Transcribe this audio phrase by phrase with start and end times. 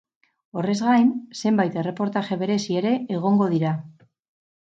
[0.59, 3.75] Horrez gain, zenbait erreportaje berezi ere egongo dira.